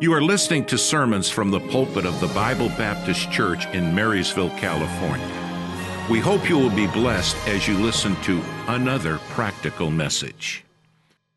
[0.00, 4.50] You are listening to sermons from the pulpit of the Bible Baptist Church in Marysville,
[4.58, 5.24] California.
[6.10, 10.64] We hope you will be blessed as you listen to another practical message.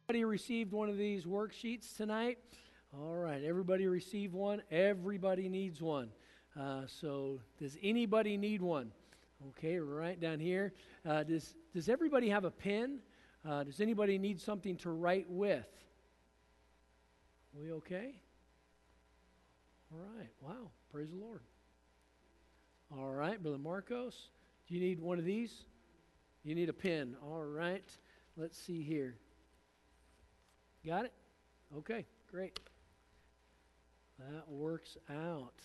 [0.09, 2.39] Everybody received one of these worksheets tonight?
[2.97, 4.63] All right, everybody received one.
[4.71, 6.09] Everybody needs one.
[6.59, 8.91] Uh, so, does anybody need one?
[9.49, 10.73] Okay, right down here.
[11.07, 13.01] Uh, does, does everybody have a pen?
[13.47, 15.67] Uh, does anybody need something to write with?
[17.53, 18.15] We okay?
[19.93, 20.29] All right.
[20.41, 20.71] Wow.
[20.91, 21.41] Praise the Lord.
[22.95, 24.29] All right, Brother Marcos.
[24.67, 25.53] Do you need one of these?
[26.43, 27.15] You need a pen.
[27.23, 27.89] All right.
[28.35, 29.15] Let's see here.
[30.85, 31.13] Got it?
[31.77, 32.59] Okay, great.
[34.19, 35.55] That works out.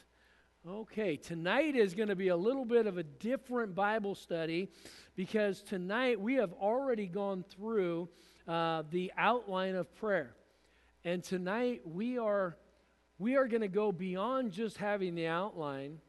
[0.69, 4.69] Okay, tonight is going to be a little bit of a different Bible study
[5.17, 8.09] because tonight we have already gone through
[8.47, 10.35] uh, the outline of prayer.
[11.05, 12.57] And tonight we are
[13.23, 16.01] we are going to go beyond just having the outline.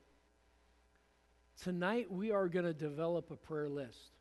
[1.61, 4.14] Tonight we are going to develop a prayer list.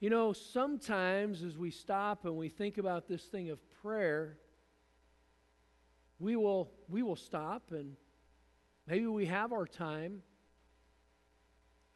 [0.00, 4.36] You know, sometimes as we stop and we think about this thing of prayer,
[6.18, 7.94] we will we will stop and
[8.88, 10.22] maybe we have our time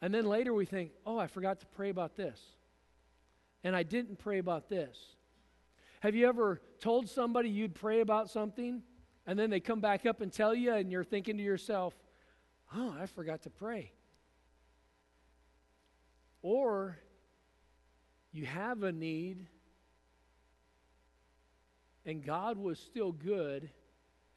[0.01, 2.39] and then later we think, "Oh, I forgot to pray about this."
[3.65, 5.16] And I didn't pray about this.
[6.07, 8.81] Have you ever told somebody you'd pray about something
[9.25, 11.93] and then they come back up and tell you and you're thinking to yourself,
[12.73, 13.91] "Oh, I forgot to pray."
[16.41, 16.97] Or
[18.31, 19.49] you have a need
[22.05, 23.69] and God was still good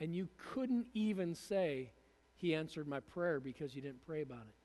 [0.01, 1.93] and you couldn't even say
[2.35, 4.57] he answered my prayer because you didn't pray about it.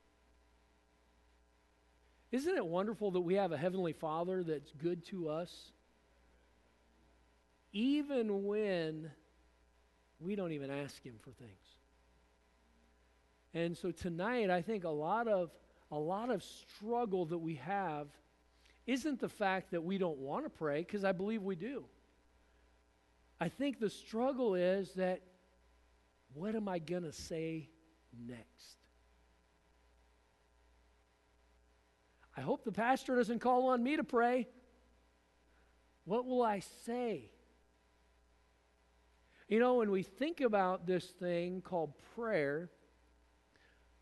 [2.36, 5.70] Isn't it wonderful that we have a heavenly Father that's good to us?
[7.72, 9.10] Even when
[10.18, 11.50] we don't even ask him for things.
[13.54, 15.50] And so tonight I think a lot of
[15.90, 18.08] a lot of struggle that we have
[18.86, 21.84] isn't the fact that we don't want to pray because I believe we do.
[23.40, 25.20] I think the struggle is that
[26.34, 27.68] what am I going to say
[28.26, 28.76] next?
[32.36, 34.46] I hope the pastor doesn't call on me to pray.
[36.04, 37.30] What will I say?
[39.48, 42.68] You know, when we think about this thing called prayer,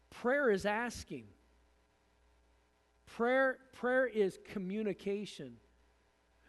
[0.09, 1.27] prayer is asking.
[3.07, 5.57] Prayer, prayer is communication.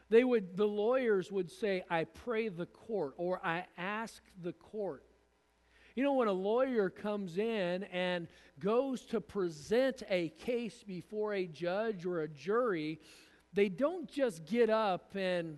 [0.09, 5.03] They would, the lawyers would say, I pray the court, or I ask the court.
[5.95, 8.27] You know, when a lawyer comes in and
[8.59, 12.99] goes to present a case before a judge or a jury,
[13.53, 15.57] they don't just get up and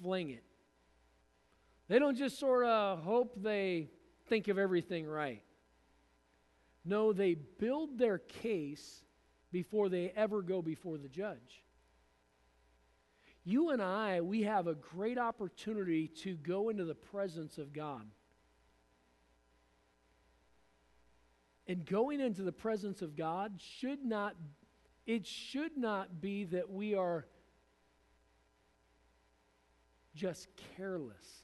[0.00, 0.44] fling it.
[1.90, 3.90] They don't just sort of hope they
[4.28, 5.42] think of everything right.
[6.84, 9.02] No, they build their case
[9.50, 11.64] before they ever go before the judge.
[13.42, 18.06] You and I, we have a great opportunity to go into the presence of God.
[21.66, 24.36] And going into the presence of God should not,
[25.08, 27.26] it should not be that we are
[30.14, 30.46] just
[30.76, 31.40] careless.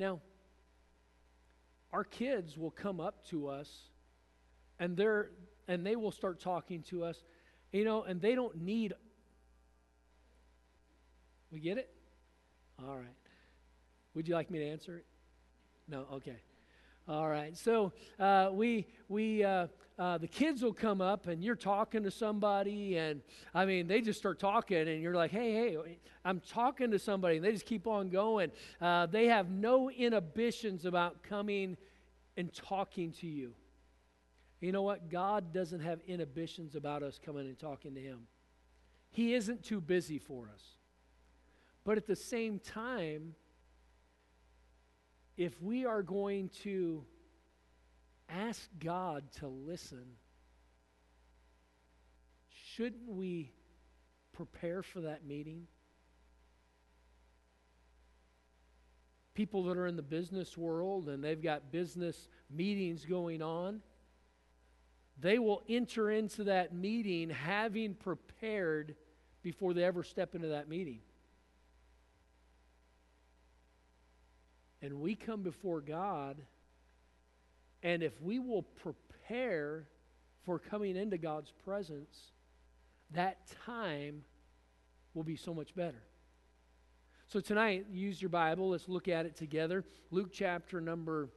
[0.00, 0.18] Now,
[1.92, 3.68] our kids will come up to us
[4.78, 5.30] and they're
[5.68, 7.22] and they will start talking to us,
[7.70, 8.94] you know, and they don't need
[11.52, 11.90] We get it?
[12.82, 13.06] All right.
[14.14, 15.04] Would you like me to answer it?
[15.86, 16.36] No, okay.
[17.08, 17.56] All right.
[17.56, 19.66] So uh, we we uh,
[19.98, 23.20] uh, the kids will come up and you're talking to somebody and
[23.54, 27.36] I mean they just start talking and you're like, hey hey, I'm talking to somebody
[27.36, 28.52] and they just keep on going.
[28.80, 31.76] Uh, they have no inhibitions about coming
[32.36, 33.54] and talking to you.
[34.60, 35.10] You know what?
[35.10, 38.20] God doesn't have inhibitions about us coming and talking to Him.
[39.10, 40.62] He isn't too busy for us.
[41.84, 43.34] But at the same time,
[45.40, 47.02] if we are going to
[48.28, 50.04] ask God to listen,
[52.74, 53.50] shouldn't we
[54.34, 55.66] prepare for that meeting?
[59.32, 63.80] People that are in the business world and they've got business meetings going on,
[65.18, 68.94] they will enter into that meeting having prepared
[69.42, 71.00] before they ever step into that meeting.
[74.82, 76.36] And we come before God,
[77.82, 79.86] and if we will prepare
[80.44, 82.32] for coming into God's presence,
[83.12, 84.22] that time
[85.14, 86.02] will be so much better.
[87.28, 88.70] So tonight, use your Bible.
[88.70, 89.84] Let's look at it together.
[90.10, 91.28] Luke chapter number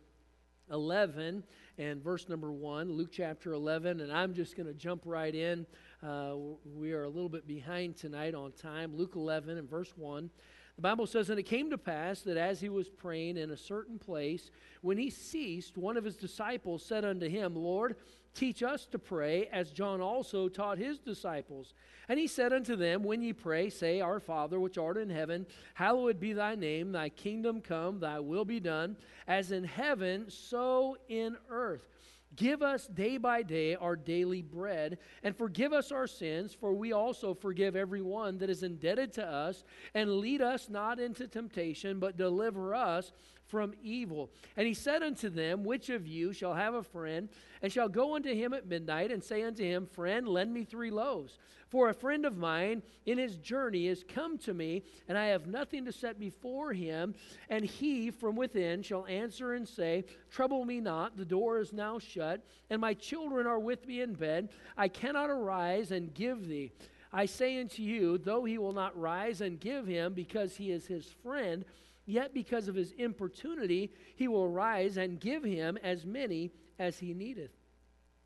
[0.71, 1.43] 11
[1.77, 2.91] and verse number 1.
[2.91, 5.65] Luke chapter 11, and I'm just going to jump right in.
[6.01, 6.35] Uh,
[6.75, 8.95] we are a little bit behind tonight on time.
[8.95, 10.29] Luke 11 and verse 1.
[10.75, 13.57] The Bible says, And it came to pass that as he was praying in a
[13.57, 14.49] certain place,
[14.81, 17.95] when he ceased, one of his disciples said unto him, Lord,
[18.33, 21.73] teach us to pray, as John also taught his disciples.
[22.09, 25.45] And he said unto them, When ye pray, say, Our Father, which art in heaven,
[25.75, 28.97] hallowed be thy name, thy kingdom come, thy will be done,
[29.27, 31.92] as in heaven, so in earth.
[32.35, 36.91] Give us day by day our daily bread, and forgive us our sins, for we
[36.91, 39.63] also forgive everyone that is indebted to us.
[39.94, 43.12] And lead us not into temptation, but deliver us
[43.47, 44.31] from evil.
[44.57, 47.29] And he said unto them, Which of you shall have a friend,
[47.61, 50.91] and shall go unto him at midnight, and say unto him, Friend, lend me three
[50.91, 51.37] loaves?
[51.69, 55.47] For a friend of mine in his journey is come to me, and I have
[55.47, 57.15] nothing to set before him.
[57.49, 61.97] And he from within shall answer and say, Trouble me not, the door is now
[61.97, 64.49] shut, and my children are with me in bed.
[64.77, 66.71] I cannot arise and give thee.
[67.11, 70.87] I say unto you, though he will not rise and give him because he is
[70.87, 71.65] his friend,
[72.05, 77.13] yet because of his importunity he will rise and give him as many as he
[77.13, 77.51] needeth.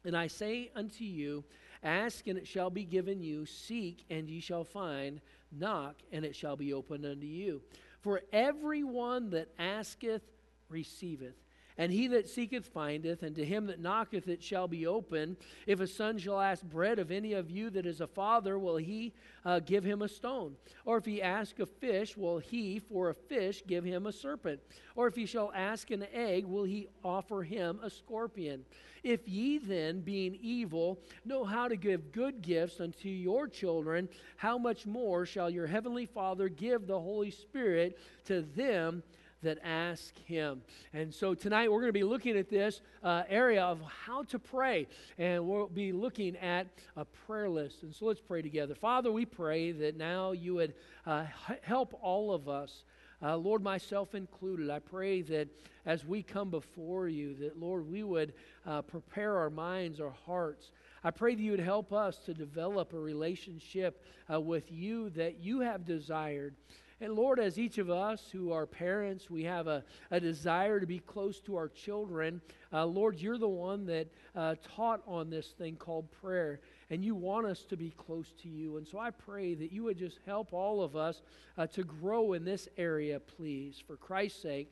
[0.06, 1.44] And I say unto you,
[1.83, 3.45] Ask, and it shall be given you.
[3.45, 5.21] Seek, and ye shall find.
[5.51, 7.62] Knock, and it shall be opened unto you.
[8.01, 10.24] For everyone that asketh
[10.69, 11.35] receiveth,
[11.77, 15.38] and he that seeketh findeth, and to him that knocketh it shall be open.
[15.65, 18.77] If a son shall ask bread of any of you that is a father, will
[18.77, 19.13] he
[19.45, 20.56] uh, give him a stone?
[20.85, 24.59] Or if he ask a fish, will he for a fish give him a serpent?
[24.95, 28.65] Or if he shall ask an egg, will he offer him a scorpion?
[29.03, 34.57] If ye then, being evil, know how to give good gifts unto your children, how
[34.57, 39.03] much more shall your heavenly Father give the Holy Spirit to them
[39.44, 40.62] that ask Him.
[40.94, 44.39] And so tonight we're going to be looking at this uh, area of how to
[44.39, 44.88] pray,
[45.18, 47.84] and we'll be looking at a prayer list.
[47.84, 48.75] And so let's pray together.
[48.75, 50.74] Father, we pray that now you would
[51.06, 51.25] uh,
[51.62, 52.84] help all of us.
[53.22, 55.48] Uh, Lord, myself included, I pray that
[55.88, 58.34] as we come before you, that, Lord, we would
[58.66, 60.72] uh, prepare our minds, our hearts.
[61.04, 65.39] I pray that you would help us to develop a relationship uh, with you that
[65.39, 66.56] you have desired.
[66.99, 70.88] And Lord, as each of us who are parents, we have a, a desire to
[70.88, 72.41] be close to our children.
[72.73, 76.59] Uh, Lord, you're the one that uh, taught on this thing called prayer,
[76.89, 78.77] and you want us to be close to you.
[78.77, 81.21] And so I pray that you would just help all of us
[81.55, 83.81] uh, to grow in this area, please.
[83.85, 84.71] For Christ's sake,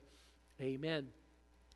[0.60, 1.08] amen.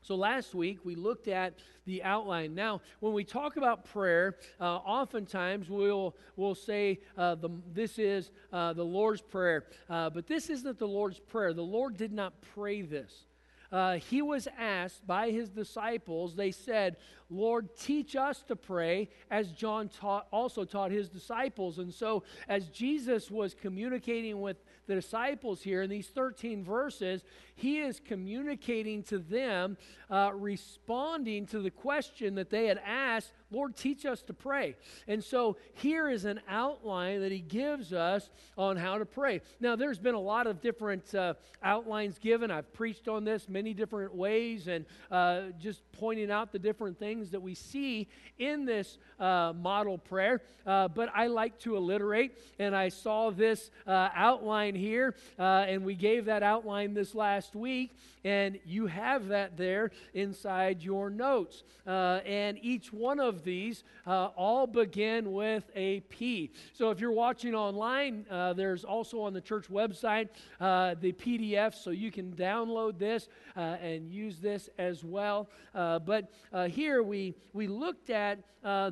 [0.01, 1.55] So last week we looked at
[1.85, 2.55] the outline.
[2.55, 8.31] Now, when we talk about prayer, uh, oftentimes we'll we'll say uh, the, this is
[8.53, 11.53] uh, the Lord's prayer, uh, but this isn't the Lord's prayer.
[11.53, 13.25] The Lord did not pray this.
[13.71, 16.35] Uh, he was asked by his disciples.
[16.35, 16.97] They said,
[17.29, 21.77] "Lord, teach us to pray," as John taught, also taught his disciples.
[21.77, 24.57] And so, as Jesus was communicating with
[24.89, 27.23] the disciples here in these 13 verses,
[27.55, 29.77] he is communicating to them,
[30.09, 34.75] uh, responding to the question that they had asked Lord, teach us to pray.
[35.07, 39.41] And so here is an outline that he gives us on how to pray.
[39.59, 42.51] Now, there's been a lot of different uh, outlines given.
[42.51, 47.31] I've preached on this many different ways and uh, just pointing out the different things
[47.31, 48.07] that we see
[48.37, 50.41] in this uh, model prayer.
[50.65, 55.83] Uh, but I like to alliterate, and I saw this uh, outline here, uh, and
[55.83, 61.63] we gave that outline this last week, and you have that there inside your notes.
[61.85, 66.51] And each one of these uh, all begin with a P.
[66.73, 70.29] So if you're watching online, uh, there's also on the church website
[70.59, 75.49] uh, the PDF, so you can download this uh, and use this as well.
[75.73, 76.31] Uh, but
[76.69, 78.39] here we, we looked at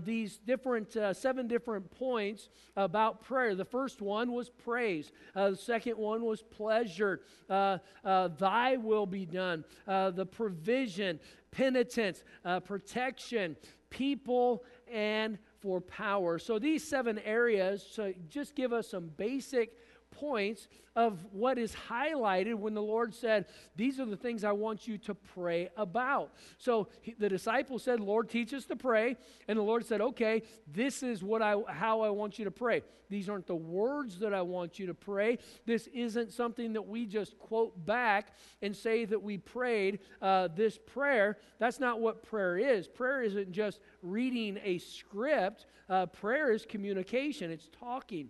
[0.03, 3.55] these different, seven different points about prayer.
[3.55, 7.21] The first one was praise, the second one was pleasure.
[7.47, 11.19] thy will be done, the provision,
[11.51, 13.55] penitence, uh, protection,
[13.89, 16.39] people, and for power.
[16.39, 19.75] So these seven areas so just give us some basic
[20.19, 23.45] points of what is highlighted when the Lord said,
[23.75, 26.31] These are the things I want you to pray about.
[26.57, 29.15] So he, the disciples said, Lord, teach us to pray.
[29.47, 32.81] And the Lord said, Okay, this is what I, how I want you to pray.
[33.09, 35.37] These aren't the words that I want you to pray.
[35.65, 40.77] This isn't something that we just quote back and say that we prayed uh, this
[40.77, 41.37] prayer.
[41.59, 42.87] That's not what prayer is.
[42.87, 48.29] Prayer isn't just reading a script, uh, prayer is communication, it's talking.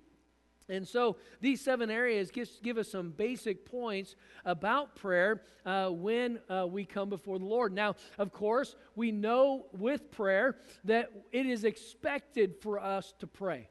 [0.70, 6.40] And so these seven areas give, give us some basic points about prayer uh, when
[6.50, 7.72] uh, we come before the Lord.
[7.74, 13.70] Now, of course, we know with prayer that it is expected for us to pray.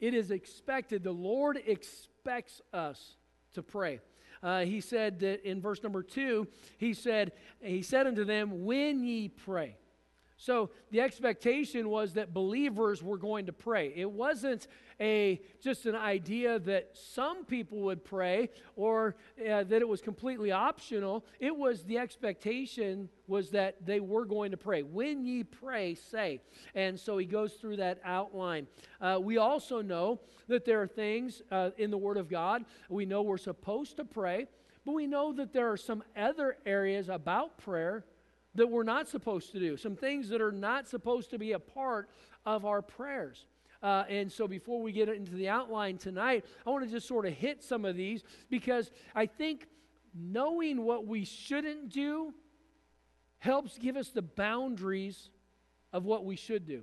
[0.00, 1.04] It is expected.
[1.04, 3.16] The Lord expects us
[3.54, 4.00] to pray.
[4.42, 9.04] Uh, he said that in verse number two, he said, He said unto them, When
[9.04, 9.76] ye pray.
[10.40, 13.92] So the expectation was that believers were going to pray.
[13.94, 14.68] It wasn't
[15.00, 20.52] a just an idea that some people would pray or uh, that it was completely
[20.52, 21.24] optional.
[21.38, 24.82] It was the expectation was that they were going to pray.
[24.82, 26.40] When ye pray, say.
[26.74, 28.66] And so he goes through that outline.
[29.00, 32.64] Uh, we also know that there are things uh, in the Word of God.
[32.88, 34.46] We know we're supposed to pray,
[34.84, 38.04] but we know that there are some other areas about prayer
[38.56, 41.58] that we're not supposed to do, some things that are not supposed to be a
[41.58, 42.10] part
[42.44, 43.46] of our prayers.
[43.82, 47.26] Uh, and so, before we get into the outline tonight, I want to just sort
[47.26, 49.66] of hit some of these because I think
[50.14, 52.34] knowing what we shouldn't do
[53.38, 55.30] helps give us the boundaries
[55.92, 56.82] of what we should do.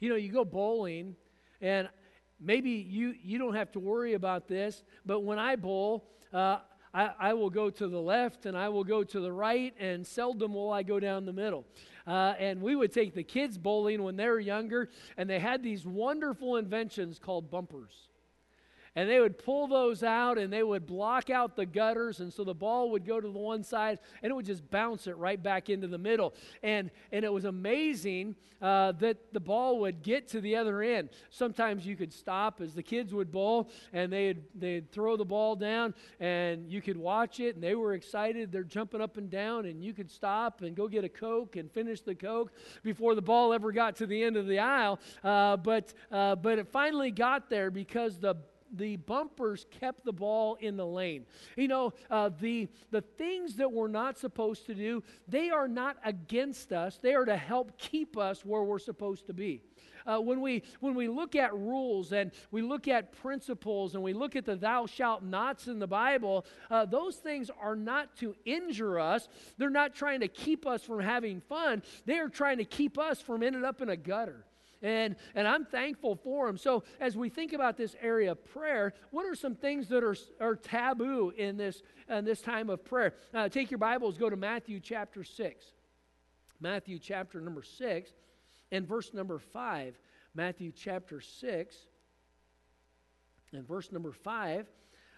[0.00, 1.14] You know, you go bowling,
[1.60, 1.88] and
[2.40, 6.58] maybe you, you don't have to worry about this, but when I bowl, uh,
[6.92, 10.06] I, I, will go to the left and I will go to the right, and
[10.06, 11.64] seldom will I go down the middle.
[12.06, 15.62] Uh, and we would take the kids bowling when they were younger, and they had
[15.62, 18.07] these wonderful inventions called bumpers
[18.94, 22.44] and they would pull those out and they would block out the gutters and so
[22.44, 25.42] the ball would go to the one side and it would just bounce it right
[25.42, 26.34] back into the middle.
[26.62, 31.10] And and it was amazing uh, that the ball would get to the other end.
[31.30, 35.56] Sometimes you could stop as the kids would bowl and they'd they'd throw the ball
[35.56, 38.50] down and you could watch it and they were excited.
[38.50, 41.70] They're jumping up and down and you could stop and go get a coke and
[41.70, 42.52] finish the coke
[42.82, 44.98] before the ball ever got to the end of the aisle.
[45.22, 48.36] Uh, but uh, but it finally got there because the
[48.74, 51.26] the bumpers kept the ball in the lane.
[51.56, 55.96] You know, uh, the, the things that we're not supposed to do, they are not
[56.04, 59.62] against us, they are to help keep us where we're supposed to be.
[60.06, 64.14] Uh, when, we, when we look at rules and we look at principles and we
[64.14, 68.34] look at the thou shalt nots in the Bible, uh, those things are not to
[68.46, 69.28] injure us.
[69.58, 71.82] They're not trying to keep us from having fun.
[72.06, 74.44] They are trying to keep us from ending up in a gutter.
[74.80, 76.56] And, and I'm thankful for him.
[76.56, 80.16] So, as we think about this area of prayer, what are some things that are,
[80.40, 83.14] are taboo in this, in this time of prayer?
[83.34, 85.64] Uh, take your Bibles, go to Matthew chapter 6.
[86.60, 88.10] Matthew chapter number 6
[88.70, 89.98] and verse number 5.
[90.34, 91.76] Matthew chapter 6
[93.52, 94.66] and verse number 5.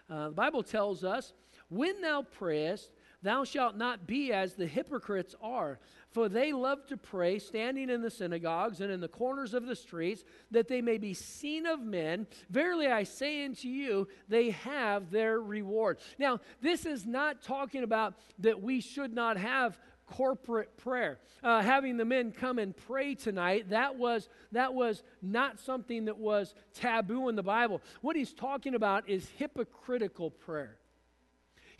[0.09, 1.33] Uh, the Bible tells us,
[1.69, 2.91] When thou prayest,
[3.21, 5.79] thou shalt not be as the hypocrites are
[6.11, 9.75] for they love to pray, standing in the synagogues and in the corners of the
[9.75, 12.27] streets, that they may be seen of men.
[12.49, 15.99] Verily I say unto you, they have their reward.
[16.19, 21.19] Now, this is not talking about that we should not have corporate prayer.
[21.41, 26.17] Uh, having the men come and pray tonight, that was, that was not something that
[26.17, 27.81] was taboo in the Bible.
[28.01, 30.80] What he's talking about is hypocritical prayer.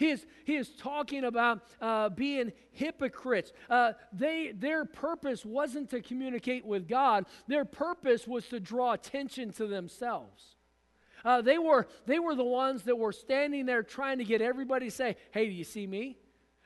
[0.02, 3.54] He is, he is talking about uh, being hypocrites.
[3.70, 9.52] Uh, they, their purpose wasn't to communicate with God, their purpose was to draw attention
[9.54, 10.56] to themselves.
[11.24, 14.88] Uh, they, were, they were the ones that were standing there trying to get everybody
[14.88, 16.18] to say, Hey, do you see me?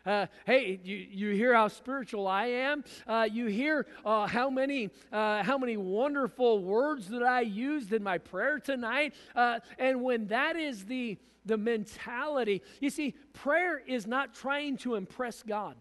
[0.06, 2.84] Uh, hey, you, you hear how spiritual I am?
[3.08, 8.04] Uh, you hear uh, how many uh, how many wonderful words that I used in
[8.04, 9.16] my prayer tonight?
[9.36, 12.62] Uh, and when that is the the mentality.
[12.80, 15.76] You see, prayer is not trying to impress God,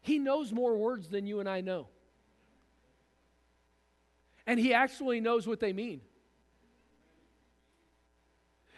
[0.00, 1.88] He knows more words than you and I know.
[4.46, 6.00] And He actually knows what they mean.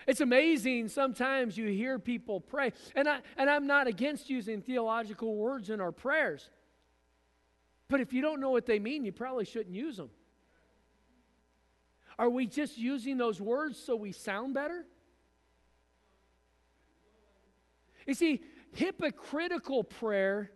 [0.07, 2.73] It's amazing sometimes you hear people pray.
[2.95, 6.51] And, I, and I'm not against using theological words in our prayers.
[7.89, 10.11] But if you don't know what they mean, you probably shouldn't use them.
[12.19, 14.85] Are we just using those words so we sound better?
[18.07, 18.43] You see,
[18.75, 20.51] hypocritical prayer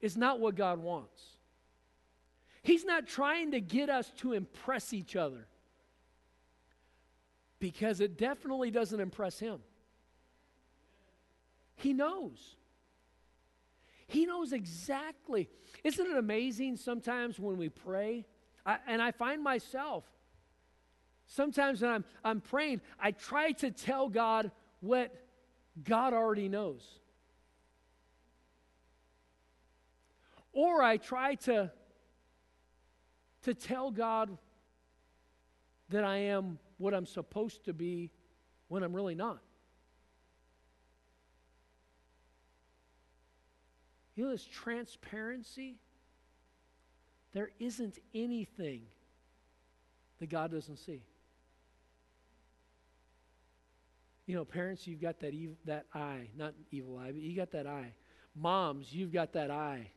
[0.00, 1.22] is not what God wants.
[2.62, 5.46] He's not trying to get us to impress each other
[7.60, 9.60] because it definitely doesn't impress Him.
[11.76, 12.56] He knows.
[14.08, 15.48] He knows exactly.
[15.84, 18.26] Isn't it amazing sometimes when we pray?
[18.66, 20.04] I, and I find myself,
[21.26, 24.50] sometimes when I'm, I'm praying, I try to tell God
[24.80, 25.14] what
[25.84, 26.82] God already knows.
[30.52, 31.70] Or I try to,
[33.42, 34.36] to tell God
[35.90, 38.10] that I am what I'm supposed to be
[38.68, 39.38] when I'm really not.
[44.16, 45.76] You know, this transparency,
[47.32, 48.82] there isn't anything
[50.18, 51.02] that God doesn't see.
[54.26, 57.50] You know, parents, you've got that, ev- that eye, not evil eye, but you got
[57.52, 57.92] that eye.
[58.34, 59.90] Moms, you've got that eye.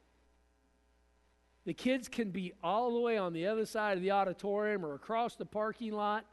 [1.66, 4.96] The kids can be all the way on the other side of the auditorium or
[4.96, 6.26] across the parking lot,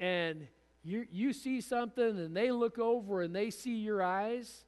[0.00, 0.46] and
[0.82, 4.64] you, you see something and they look over and they see your eyes.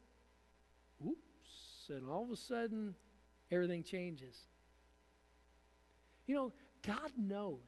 [1.04, 1.90] Oops.
[1.90, 2.94] And all of a sudden,
[3.50, 4.36] everything changes.
[6.26, 6.52] You know,
[6.86, 7.58] God knows.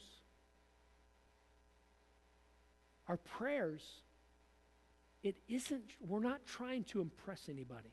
[3.07, 3.83] Our prayers,
[5.23, 7.91] it isn't, we're not trying to impress anybody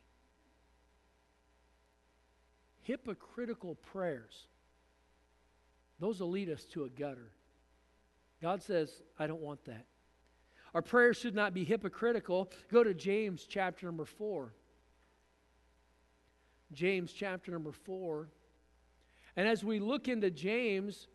[2.85, 4.45] hypocritical prayers,
[5.99, 7.31] those will lead us to a gutter.
[8.41, 9.85] God says, I don't want that.
[10.73, 12.51] Our prayers should not be hypocritical.
[12.71, 14.53] Go to James chapter number 4.
[16.73, 18.27] James chapter number 4.
[19.37, 21.07] And as we look into James,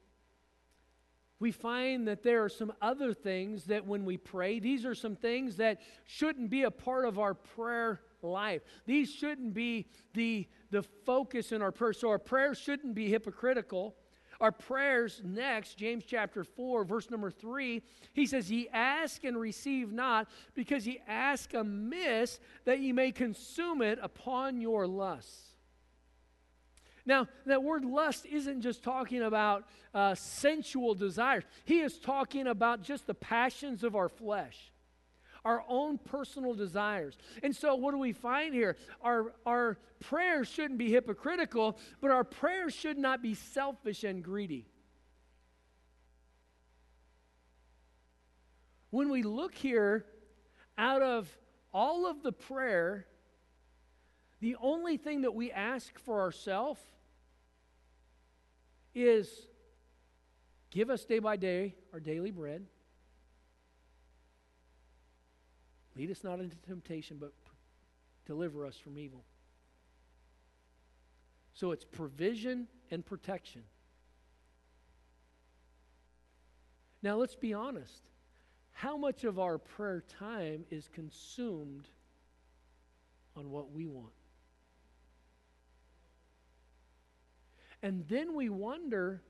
[1.41, 5.17] we find that there are some other things that when we pray, these are some
[5.17, 8.63] things that shouldn't be a part of our prayer life.
[8.87, 11.95] These shouldn't be the, the focus in our prayer.
[11.95, 13.97] So our prayers shouldn't be hypocritical.
[14.41, 17.83] Our prayers next, James chapter 4, verse number 3,
[18.15, 23.83] he says, Ye ask and receive not, because ye ask amiss, that ye may consume
[23.83, 25.51] it upon your lusts.
[27.05, 32.83] Now, that word lust isn't just talking about uh, sensual desires, he is talking about
[32.83, 34.73] just the passions of our flesh
[35.45, 37.17] our own personal desires.
[37.43, 38.77] And so, what do we find here?
[39.03, 44.67] Our, our prayers shouldn't be hypocritical, but our prayers should not be selfish and greedy.
[48.91, 50.05] When we look here,
[50.77, 51.29] out of
[51.73, 53.07] all of the prayer,
[54.41, 56.81] the only thing that we ask for ourselves
[58.95, 59.29] is
[60.71, 62.67] give us day by day our daily bread.
[66.01, 67.35] Lead us not into temptation, but
[68.25, 69.23] deliver us from evil.
[71.53, 73.65] So it's provision and protection.
[77.03, 78.01] Now, let's be honest.
[78.73, 81.87] How much of our prayer time is consumed
[83.37, 84.15] on what we want?
[87.83, 89.21] And then we wonder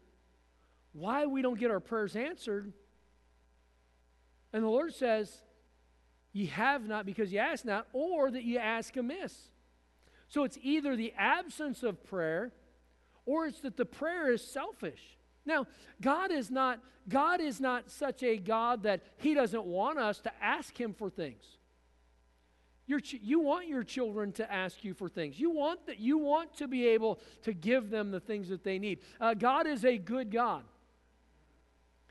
[0.93, 2.73] why we don't get our prayers answered.
[4.53, 5.43] And the Lord says,
[6.33, 9.37] Ye have not because ye ask not, or that ye ask amiss.
[10.29, 12.53] So it's either the absence of prayer
[13.27, 15.19] or it's that the prayer is selfish.
[15.45, 15.67] Now,
[16.01, 20.33] God is not God is not such a God that he doesn't want us to
[20.41, 21.43] ask him for things.
[22.87, 25.41] Your, you want your children to ask you for things.
[25.41, 28.79] You want that you want to be able to give them the things that they
[28.79, 28.99] need.
[29.21, 30.63] Uh, God is a good God.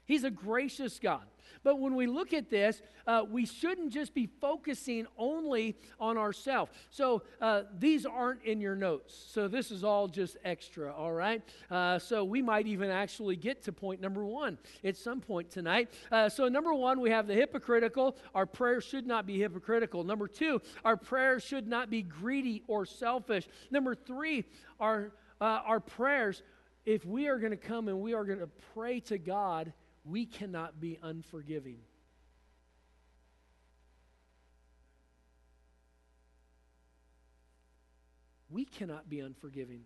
[0.05, 1.23] He's a gracious God.
[1.63, 6.71] But when we look at this, uh, we shouldn't just be focusing only on ourselves.
[6.89, 9.15] So uh, these aren't in your notes.
[9.31, 11.41] So this is all just extra, all right?
[11.69, 15.89] Uh, so we might even actually get to point number one at some point tonight.
[16.11, 18.15] Uh, so, number one, we have the hypocritical.
[18.33, 20.03] Our prayers should not be hypocritical.
[20.03, 23.47] Number two, our prayers should not be greedy or selfish.
[23.71, 24.45] Number three,
[24.79, 26.43] our, uh, our prayers,
[26.85, 30.25] if we are going to come and we are going to pray to God, we
[30.25, 31.79] cannot be unforgiving.
[38.49, 39.81] We cannot be unforgiving.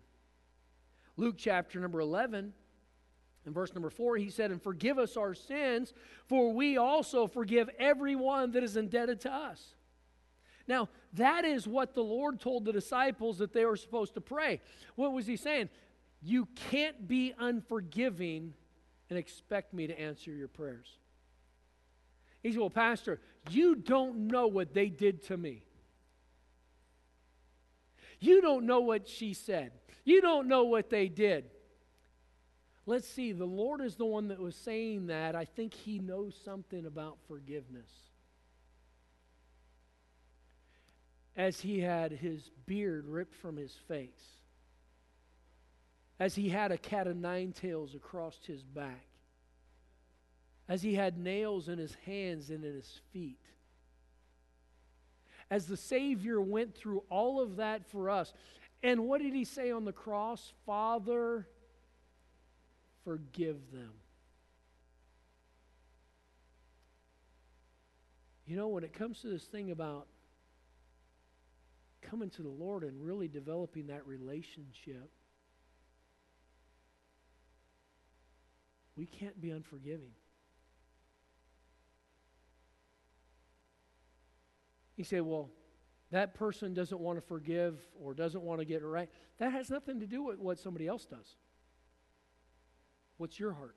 [1.16, 2.52] Luke chapter number 11,
[3.46, 5.92] in verse number 4, he said, And forgive us our sins,
[6.26, 9.74] for we also forgive everyone that is indebted to us.
[10.66, 14.60] Now, that is what the Lord told the disciples that they were supposed to pray.
[14.94, 15.68] What was he saying?
[16.22, 18.54] You can't be unforgiving
[19.10, 20.88] and expect me to answer your prayers.
[22.42, 25.62] He said, Well, Pastor, you don't know what they did to me.
[28.20, 29.72] You don't know what she said.
[30.04, 31.46] You don't know what they did.
[32.86, 35.34] Let's see, the Lord is the one that was saying that.
[35.34, 37.90] I think he knows something about forgiveness.
[41.36, 44.33] As he had his beard ripped from his face
[46.18, 49.06] as he had a cat of nine tails across his back,
[50.68, 53.40] as he had nails in his hands and in his feet.
[55.50, 58.32] As the Savior went through all of that for us.
[58.82, 60.52] And what did he say on the cross?
[60.66, 61.46] Father,
[63.04, 63.92] forgive them.
[68.46, 70.06] You know, when it comes to this thing about
[72.02, 75.10] coming to the Lord and really developing that relationship,
[78.96, 80.10] we can't be unforgiving.
[84.96, 85.50] You say, well,
[86.12, 89.08] that person doesn't want to forgive or doesn't want to get it right.
[89.38, 91.36] That has nothing to do with what somebody else does.
[93.16, 93.76] What's your heart?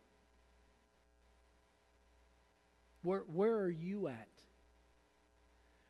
[3.01, 4.36] Where, where are you at?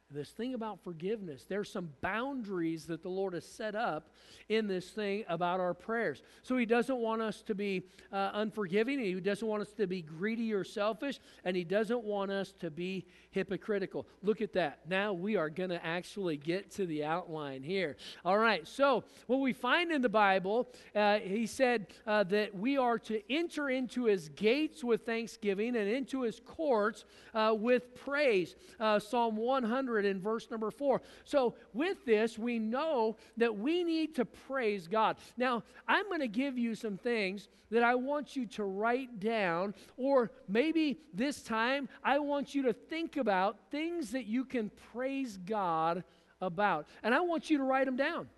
[0.10, 4.10] This thing about forgiveness, there's some boundaries that the Lord has set up
[4.48, 6.24] in this thing about our prayers.
[6.44, 10.02] So He doesn't want us to be uh, unforgiving, He doesn't want us to be
[10.02, 14.08] greedy or selfish, and He doesn't want us to be hypocritical.
[14.24, 14.80] Look at that.
[14.88, 17.98] Now we are going to actually get to the outline here.
[18.24, 22.78] All right, so what we find in the Bible, uh, He said uh, that we
[22.78, 28.56] are to enter into His gates with thanksgiving and into His courts uh, with praise.
[28.80, 31.02] Uh, Psalm 100 in verse number four.
[31.26, 35.18] So, with this, we know that we need to praise God.
[35.38, 39.74] Now, I'm going to give you some things that I want you to write down,
[39.98, 45.38] or maybe this time I want you to think about things that you can praise
[45.38, 46.04] God
[46.42, 46.88] about.
[47.04, 48.30] And I want you to write them down.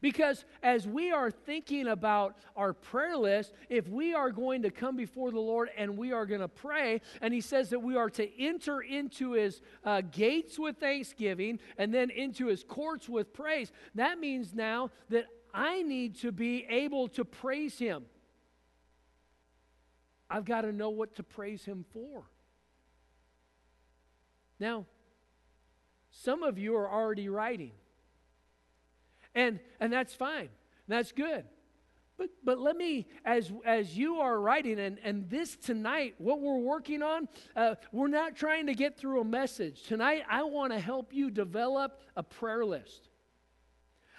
[0.00, 4.96] Because as we are thinking about our prayer list, if we are going to come
[4.96, 8.10] before the Lord and we are going to pray, and He says that we are
[8.10, 13.72] to enter into His uh, gates with thanksgiving and then into His courts with praise,
[13.94, 18.04] that means now that I need to be able to praise Him.
[20.30, 22.24] I've got to know what to praise Him for.
[24.60, 24.86] Now,
[26.10, 27.72] some of you are already writing.
[29.38, 30.48] And, and that's fine.
[30.88, 31.44] That's good.
[32.16, 36.58] But, but let me, as, as you are writing, and, and this tonight, what we're
[36.58, 39.84] working on, uh, we're not trying to get through a message.
[39.84, 43.07] Tonight, I want to help you develop a prayer list.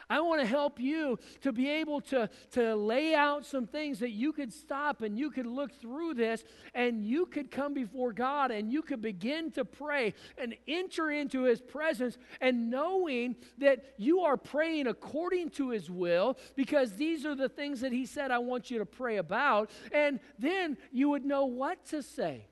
[0.09, 4.09] I want to help you to be able to, to lay out some things that
[4.09, 6.43] you could stop and you could look through this
[6.73, 11.43] and you could come before God and you could begin to pray and enter into
[11.43, 17.35] His presence and knowing that you are praying according to His will because these are
[17.35, 19.69] the things that He said, I want you to pray about.
[19.91, 22.47] And then you would know what to say.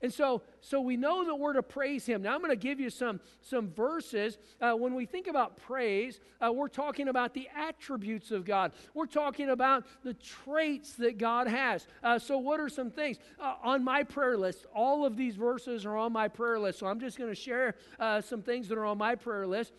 [0.00, 2.22] And so, so we know that we're to praise him.
[2.22, 4.38] Now I'm going to give you some, some verses.
[4.60, 8.72] Uh, when we think about praise, uh, we're talking about the attributes of God.
[8.94, 11.86] We're talking about the traits that God has.
[12.02, 13.18] Uh, so what are some things?
[13.40, 16.78] Uh, on my prayer list, all of these verses are on my prayer list.
[16.78, 19.72] So I'm just going to share uh, some things that are on my prayer list.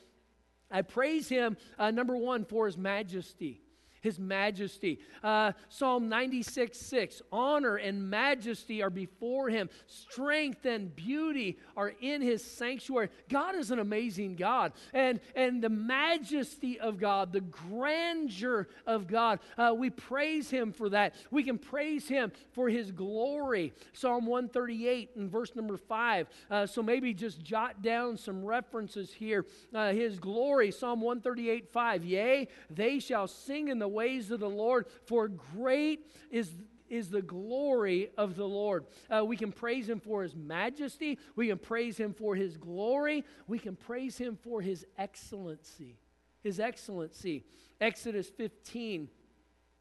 [0.71, 3.62] I praise him, uh, number one, for his majesty
[4.01, 4.99] his majesty.
[5.23, 12.21] Uh, Psalm 96 6 Honor and majesty are before him, strength and beauty are in
[12.21, 13.09] his sanctuary.
[13.29, 14.73] God is an amazing God.
[14.93, 20.89] And, and the majesty of God, the grandeur of God, uh, we praise him for
[20.89, 21.15] that.
[21.31, 23.73] We can praise him for his glory.
[23.93, 26.27] Psalm 138 and verse number 5.
[26.49, 29.45] Uh, so maybe just jot down some references here.
[29.73, 32.05] Uh, his glory, Psalm 138 5.
[32.05, 36.52] Yea, they shall sing in the ways of the Lord, for great is
[36.89, 38.86] is the glory of the Lord.
[39.10, 41.19] Uh, we can praise him for his majesty.
[41.36, 43.25] We can praise him for his glory.
[43.47, 45.97] We can praise him for his excellency.
[46.41, 47.45] His excellency.
[47.80, 49.10] Exodus 15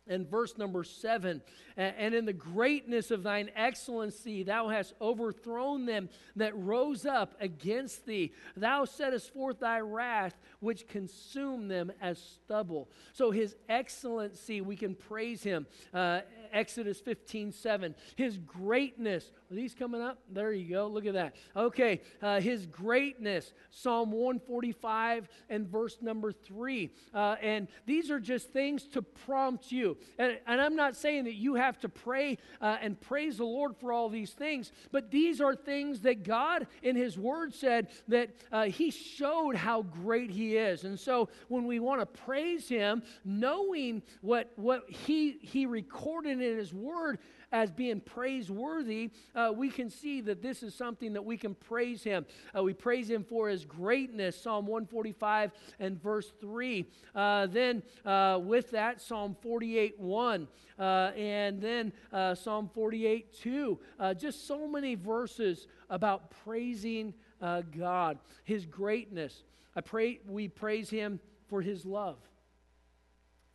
[0.08, 1.42] and verse number seven.
[1.76, 8.04] And in the greatness of thine excellency, thou hast overthrown them that rose up against
[8.04, 8.32] thee.
[8.56, 12.88] Thou settest forth thy wrath, which consumed them as stubble.
[13.12, 15.66] So, his excellency, we can praise him.
[15.94, 16.20] Uh,
[16.52, 17.94] Exodus 15 7.
[18.16, 19.30] His greatness.
[19.50, 20.18] Are these coming up?
[20.30, 20.86] There you go.
[20.88, 21.34] Look at that.
[21.56, 22.00] Okay.
[22.22, 23.52] Uh, his greatness.
[23.70, 26.90] Psalm 145 and verse number 3.
[27.14, 29.96] Uh, and these are just things to prompt you.
[30.18, 33.76] And, and I'm not saying that you have to pray uh, and praise the Lord
[33.76, 38.30] for all these things, but these are things that God in His Word said that
[38.52, 40.84] uh, He showed how great He is.
[40.84, 46.56] And so when we want to praise Him, knowing what, what He, he recorded in
[46.56, 47.18] His Word,
[47.52, 52.02] as being praiseworthy, uh, we can see that this is something that we can praise
[52.02, 52.26] him.
[52.56, 56.86] Uh, we praise him for his greatness, Psalm 145 and verse 3.
[57.14, 60.48] Uh, then uh, with that, Psalm 48 1.
[60.78, 60.82] Uh,
[61.16, 63.78] and then uh, Psalm 48 2.
[64.16, 69.42] just so many verses about praising God, his greatness.
[69.74, 72.18] I pray we praise him for his love.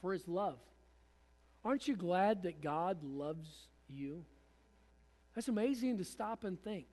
[0.01, 0.57] For his love.
[1.65, 3.49] Aren't you glad that God loves
[3.87, 4.25] you?
[5.33, 6.87] That's amazing to stop and think.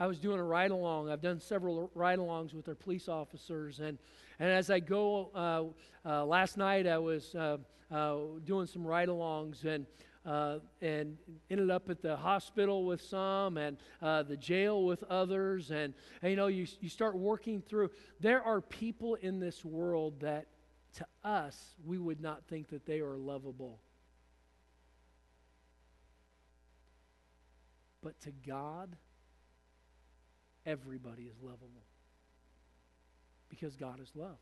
[0.00, 1.10] I was doing a ride along.
[1.10, 3.78] I've done several ride alongs with our police officers.
[3.78, 3.98] And,
[4.40, 7.58] and as I go, uh, uh, last night I was uh,
[7.90, 9.86] uh doing some ride alongs and,
[10.26, 11.16] uh, and
[11.50, 15.70] ended up at the hospital with some and uh, the jail with others.
[15.70, 17.90] And, and, you know, you, you start working through.
[18.18, 20.46] There are people in this world that
[20.94, 23.80] to us, we would not think that they are lovable.
[28.02, 28.96] But to God,
[30.66, 31.86] everybody is lovable
[33.48, 34.38] because God is love.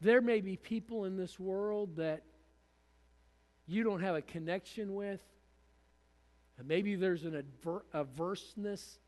[0.00, 2.24] There may be people in this world that
[3.66, 5.20] you don't have a connection with,
[6.58, 8.98] and maybe there's an adver- averseness.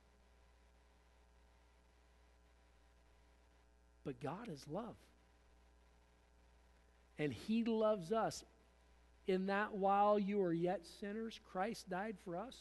[4.04, 4.96] But God is love.
[7.18, 8.44] And He loves us.
[9.26, 12.54] In that while you are yet sinners, Christ died for us.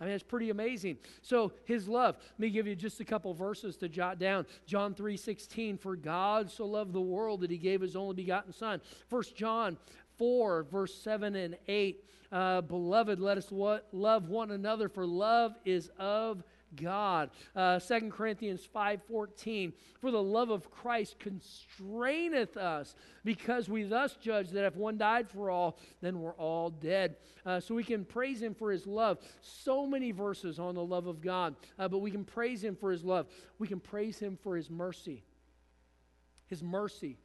[0.00, 0.98] I mean, it's pretty amazing.
[1.22, 2.16] So, his love.
[2.20, 4.46] Let me give you just a couple verses to jot down.
[4.66, 8.52] John 3 16, for God so loved the world that he gave his only begotten
[8.52, 8.80] Son.
[9.08, 9.76] First John
[10.16, 12.04] 4, verse 7 and 8.
[12.30, 16.44] Uh, Beloved, let us love one another, for love is of
[16.76, 17.30] God.
[17.54, 24.50] Uh, 2 Corinthians 5.14, For the love of Christ constraineth us, because we thus judge
[24.50, 27.16] that if one died for all, then we're all dead.
[27.44, 29.18] Uh, so we can praise him for his love.
[29.40, 32.90] So many verses on the love of God, uh, but we can praise him for
[32.90, 33.26] his love.
[33.58, 35.24] We can praise him for his mercy.
[36.46, 37.18] His mercy.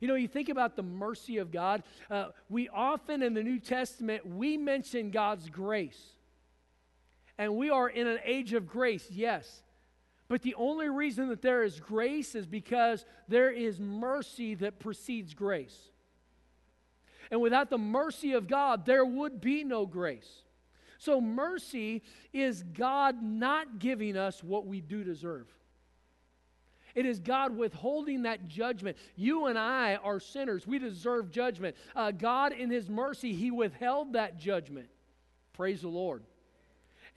[0.00, 1.82] You know, you think about the mercy of God.
[2.10, 6.14] Uh, we often in the New Testament, we mention God's grace.
[7.40, 9.62] And we are in an age of grace, yes.
[10.28, 15.32] But the only reason that there is grace is because there is mercy that precedes
[15.32, 15.88] grace.
[17.30, 20.42] And without the mercy of God, there would be no grace.
[20.98, 22.02] So, mercy
[22.34, 25.46] is God not giving us what we do deserve.
[26.94, 28.98] It is God withholding that judgment.
[29.16, 30.66] You and I are sinners.
[30.66, 31.74] We deserve judgment.
[31.96, 34.88] Uh, God, in His mercy, He withheld that judgment.
[35.54, 36.22] Praise the Lord.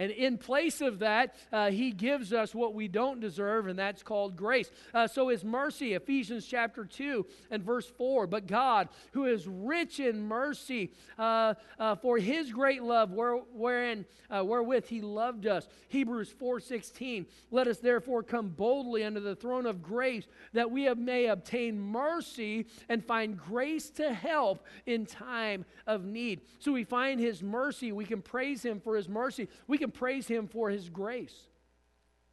[0.03, 4.03] And in place of that, uh, he gives us what we don't deserve, and that's
[4.03, 4.69] called grace.
[4.93, 8.27] Uh, so his mercy, Ephesians chapter 2 and verse 4.
[8.27, 14.05] But God, who is rich in mercy, uh, uh for his great love, where, wherein,
[14.29, 15.69] uh, wherewith he loved us.
[15.87, 17.25] Hebrews 4.16.
[17.49, 22.67] Let us therefore come boldly under the throne of grace, that we may obtain mercy
[22.89, 26.41] and find grace to help in time of need.
[26.59, 27.93] So we find his mercy.
[27.93, 29.47] We can praise him for his mercy.
[29.67, 31.35] We can praise him for his grace.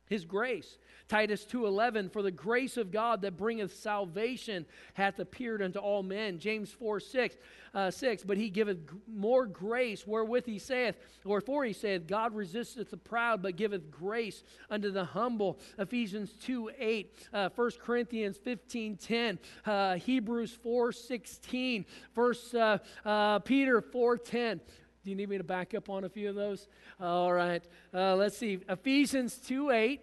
[0.06, 0.78] His grace.
[1.10, 6.38] Titus 2:11 for the grace of God that bringeth salvation hath appeared unto all men.
[6.38, 7.36] James 4 6,
[7.74, 12.90] uh, 6 but he giveth more grace wherewith he saith, wherefore he saith, God resisteth
[12.90, 15.58] the proud, but giveth grace unto the humble.
[15.78, 23.40] Ephesians 2 8, uh, 1 Corinthians 15 10, uh, Hebrews 4 16, First uh, uh,
[23.40, 24.60] Peter 4 10.
[25.02, 26.68] Do you need me to back up on a few of those?
[27.00, 27.64] All right.
[27.92, 28.58] Uh, let's see.
[28.68, 30.00] Ephesians 2 8.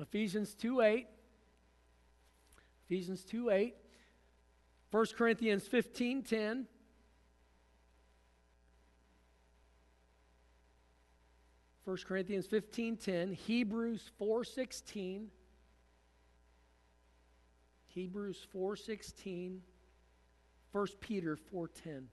[0.00, 1.06] Ephesians 2 8.
[2.88, 3.74] Ephesians 2 8.
[4.90, 6.66] 1 Corinthians 15 10.
[11.86, 15.28] First Corinthians 15 10, Hebrews 4 16,
[17.86, 19.62] Hebrews 4 16,
[20.72, 22.08] 1 Peter 4 10.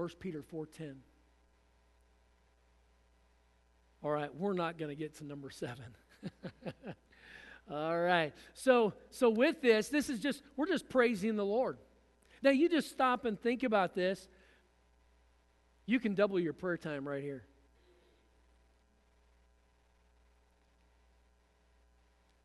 [0.00, 0.94] 1 Peter 4:10.
[4.02, 5.76] All right, we're not going to get to number 7.
[7.70, 8.32] All right.
[8.54, 11.76] So so with this, this is just we're just praising the Lord.
[12.42, 14.26] Now you just stop and think about this.
[15.84, 17.44] You can double your prayer time right here.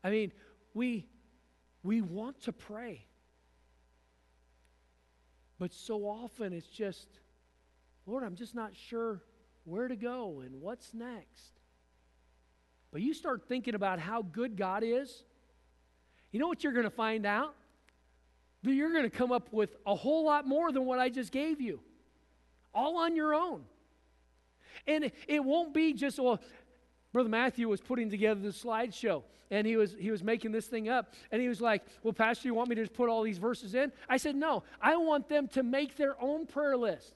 [0.04, 0.30] I mean,
[0.74, 1.06] we
[1.82, 3.06] we want to pray.
[5.58, 7.08] But so often it's just
[8.06, 9.20] Lord, I'm just not sure
[9.64, 11.58] where to go and what's next.
[12.92, 15.24] But you start thinking about how good God is,
[16.30, 17.54] you know what you're going to find out?
[18.62, 21.32] That you're going to come up with a whole lot more than what I just
[21.32, 21.80] gave you,
[22.74, 23.62] all on your own.
[24.86, 26.40] And it won't be just, well,
[27.12, 30.88] Brother Matthew was putting together the slideshow and he was he was making this thing
[30.88, 33.38] up and he was like well pastor you want me to just put all these
[33.38, 37.14] verses in i said no i want them to make their own prayer list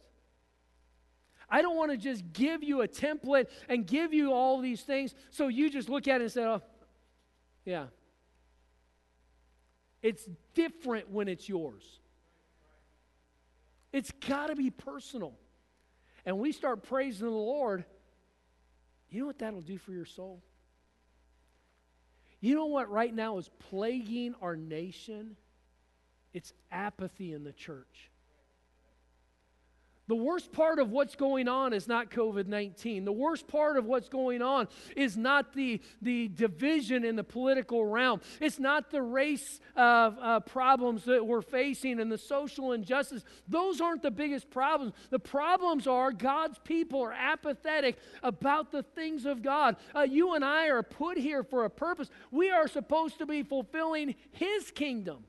[1.51, 5.15] I don't want to just give you a template and give you all these things
[5.31, 6.63] so you just look at it and say, oh,
[7.65, 7.87] yeah.
[10.03, 11.83] It's different when it's yours.
[13.93, 15.35] It's got to be personal.
[16.25, 17.85] and we start praising the Lord,
[19.09, 20.43] you know what that'll do for your soul?
[22.41, 25.37] You know what right now is plaguing our nation?
[26.33, 28.10] It's apathy in the church.
[30.11, 33.05] The worst part of what's going on is not COVID 19.
[33.05, 37.87] The worst part of what's going on is not the, the division in the political
[37.87, 38.21] realm.
[38.41, 43.23] It's not the race uh, problems that we're facing and the social injustice.
[43.47, 44.95] Those aren't the biggest problems.
[45.11, 49.77] The problems are God's people are apathetic about the things of God.
[49.95, 52.11] Uh, you and I are put here for a purpose.
[52.33, 55.23] We are supposed to be fulfilling His kingdom.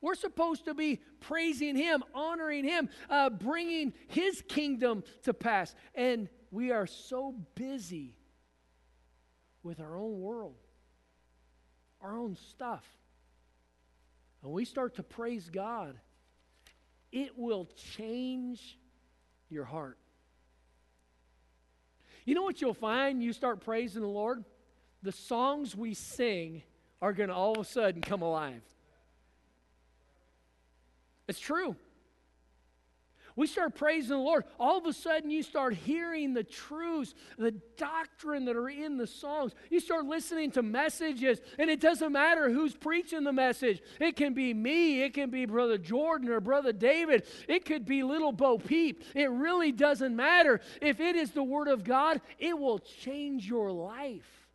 [0.00, 5.74] We're supposed to be praising Him, honoring Him, uh, bringing His kingdom to pass.
[5.94, 8.14] And we are so busy
[9.62, 10.56] with our own world,
[12.00, 12.84] our own stuff.
[14.42, 15.98] And we start to praise God,
[17.12, 18.78] it will change
[19.50, 19.98] your heart.
[22.24, 23.22] You know what you'll find?
[23.22, 24.44] You start praising the Lord?
[25.02, 26.62] The songs we sing
[27.02, 28.62] are going to all of a sudden come alive.
[31.30, 31.76] It's true.
[33.36, 34.44] We start praising the Lord.
[34.58, 39.06] All of a sudden, you start hearing the truths, the doctrine that are in the
[39.06, 39.52] songs.
[39.70, 43.80] You start listening to messages, and it doesn't matter who's preaching the message.
[44.00, 48.02] It can be me, it can be Brother Jordan or Brother David, it could be
[48.02, 49.04] little Bo Peep.
[49.14, 50.60] It really doesn't matter.
[50.82, 54.48] If it is the Word of God, it will change your life.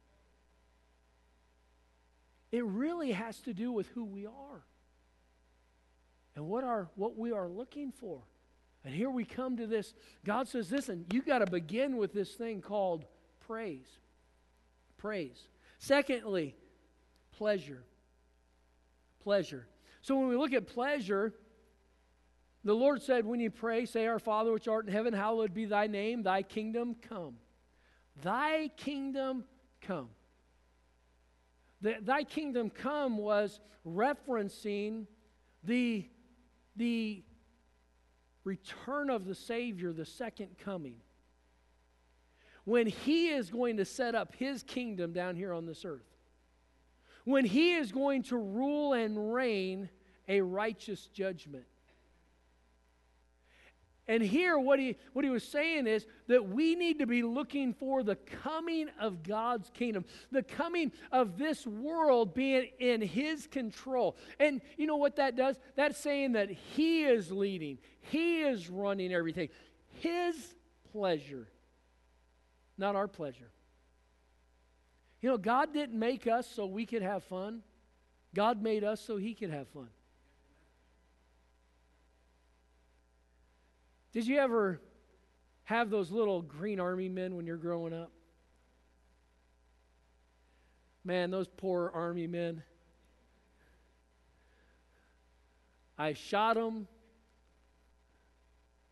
[2.51, 4.65] It really has to do with who we are
[6.35, 8.21] and what, are, what we are looking for.
[8.83, 9.93] And here we come to this.
[10.23, 13.05] God says, listen, you got to begin with this thing called
[13.47, 13.87] praise.
[14.97, 15.47] Praise.
[15.79, 16.55] Secondly,
[17.37, 17.83] pleasure.
[19.23, 19.67] Pleasure.
[20.01, 21.33] So when we look at pleasure,
[22.63, 25.65] the Lord said, when you pray, say, Our Father which art in heaven, hallowed be
[25.65, 27.35] thy name, thy kingdom come.
[28.23, 29.43] Thy kingdom
[29.81, 30.09] come.
[31.81, 35.05] The, thy kingdom come was referencing
[35.63, 36.07] the
[36.75, 37.23] the
[38.43, 40.97] return of the Savior, the second coming,
[42.63, 46.15] when He is going to set up His kingdom down here on this earth,
[47.23, 49.89] when He is going to rule and reign
[50.27, 51.65] a righteous judgment.
[54.07, 57.73] And here, what he, what he was saying is that we need to be looking
[57.73, 64.15] for the coming of God's kingdom, the coming of this world being in his control.
[64.39, 65.57] And you know what that does?
[65.75, 69.49] That's saying that he is leading, he is running everything.
[70.01, 70.35] His
[70.91, 71.47] pleasure,
[72.77, 73.49] not our pleasure.
[75.21, 77.63] You know, God didn't make us so we could have fun,
[78.35, 79.87] God made us so he could have fun.
[84.15, 84.79] Did you ever
[85.65, 88.13] have those little green army men when you're growing up?
[91.03, 92.63] Man, those poor army men.
[95.97, 96.87] I shot them.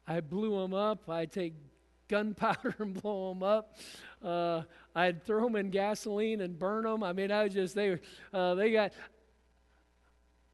[0.06, 1.10] I blew them up.
[1.10, 1.54] I'd take
[2.10, 3.78] gunpowder and blow them up.
[4.22, 7.02] Uh, I'd throw them in gasoline and burn them.
[7.02, 7.98] I mean, I was just they
[8.34, 8.92] uh, they got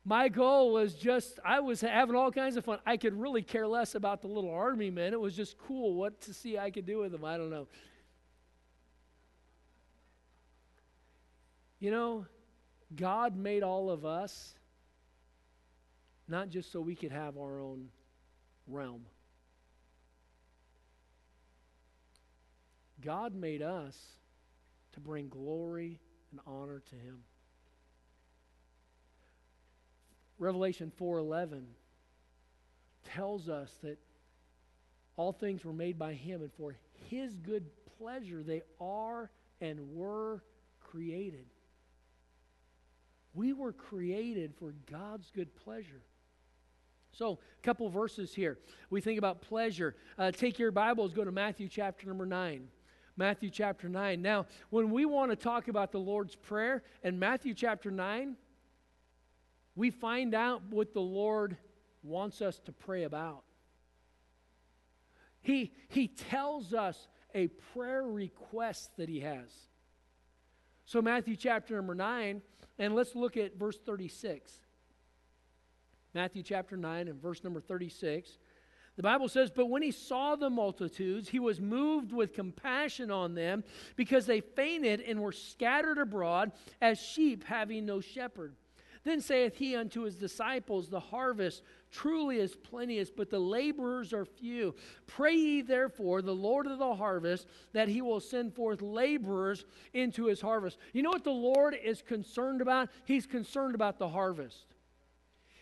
[0.10, 2.80] my goal was just, I was having all kinds of fun.
[2.84, 5.14] I could really care less about the little army men.
[5.14, 7.24] It was just cool what to see I could do with them.
[7.24, 7.68] I don't know.
[11.80, 12.26] You know,
[12.96, 14.56] God made all of us
[16.28, 17.90] not just so we could have our own
[18.68, 19.06] realm.
[23.00, 23.96] God made us
[24.94, 26.00] to bring glory
[26.32, 27.20] and honor to Him.
[30.40, 31.66] Revelation 4:11
[33.04, 34.00] tells us that
[35.18, 36.76] all things were made by him and for
[37.10, 40.42] his good pleasure they are and were
[40.80, 41.46] created.
[43.34, 46.02] We were created for God's good pleasure.
[47.12, 48.58] So, a couple verses here.
[48.90, 49.96] We think about pleasure.
[50.18, 52.68] Uh, take your Bibles, go to Matthew chapter number 9.
[53.18, 54.22] Matthew chapter 9.
[54.22, 58.38] Now, when we want to talk about the Lord's Prayer in Matthew chapter 9,
[59.76, 61.58] we find out what the Lord
[62.04, 63.44] wants us to pray about.
[65.42, 69.50] He, he tells us a prayer request that he has.
[70.86, 72.42] So, Matthew chapter number 9,
[72.80, 74.52] and let's look at verse 36.
[76.14, 78.38] Matthew chapter 9 and verse number 36.
[78.96, 83.36] The Bible says, But when he saw the multitudes, he was moved with compassion on
[83.36, 83.64] them
[83.96, 86.52] because they fainted and were scattered abroad
[86.82, 88.56] as sheep having no shepherd.
[89.10, 94.24] Then saith he unto his disciples, The harvest truly is plenteous, but the laborers are
[94.24, 94.76] few.
[95.08, 100.26] Pray ye therefore the Lord of the harvest that he will send forth laborers into
[100.26, 100.78] his harvest.
[100.94, 102.90] You know what the Lord is concerned about?
[103.06, 104.76] He's concerned about the harvest.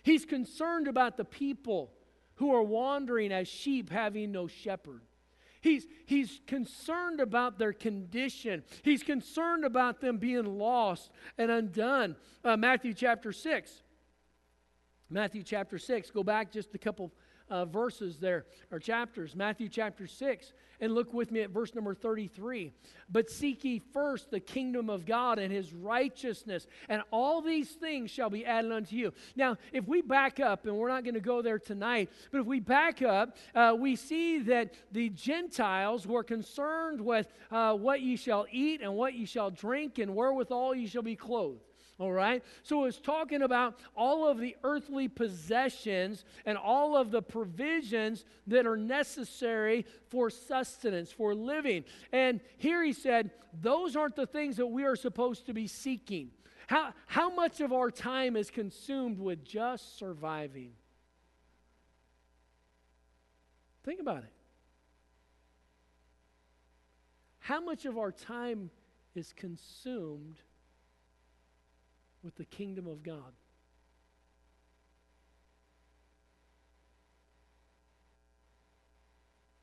[0.03, 1.93] He's concerned about the people
[2.35, 5.03] who are wandering as sheep having no shepherd.
[5.61, 8.63] He's, he's concerned about their condition.
[8.83, 12.15] He's concerned about them being lost and undone.
[12.43, 13.83] Uh, Matthew chapter 6.
[15.09, 16.11] Matthew chapter 6.
[16.11, 17.11] Go back just a couple
[17.49, 19.35] uh, verses there, or chapters.
[19.35, 20.53] Matthew chapter 6.
[20.79, 22.71] And look with me at verse number 33.
[23.09, 28.11] But seek ye first the kingdom of God and his righteousness, and all these things
[28.11, 29.11] shall be added unto you.
[29.35, 32.45] Now, if we back up, and we're not going to go there tonight, but if
[32.45, 38.15] we back up, uh, we see that the Gentiles were concerned with uh, what ye
[38.15, 41.61] shall eat and what ye shall drink, and wherewithal ye shall be clothed.
[41.99, 42.43] All right?
[42.61, 48.67] So it's talking about all of the earthly possessions and all of the provisions that
[48.67, 51.85] are necessary for sustenance, for living.
[52.11, 56.29] And here he said, those aren't the things that we are supposed to be seeking.
[56.67, 60.73] How, how much of our time is consumed with just surviving?
[63.83, 64.33] Think about it.
[67.39, 68.69] How much of our time
[69.15, 70.35] is consumed
[72.27, 73.31] with the kingdom of God.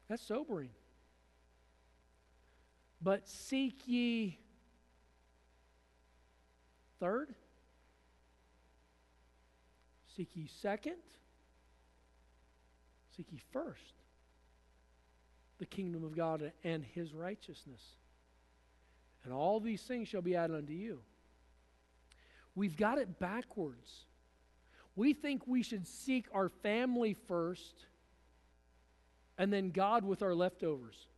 [0.09, 0.71] That's sobering.
[3.03, 4.39] But seek ye
[7.01, 7.35] third,
[10.17, 10.97] seek ye second,
[13.15, 13.93] seek ye first
[15.59, 17.83] the kingdom of God and his righteousness.
[19.23, 21.01] And all these things shall be added unto you.
[22.55, 24.05] We've got it backwards.
[24.97, 27.87] We think we should seek our family first
[29.37, 31.09] and then God with our leftovers.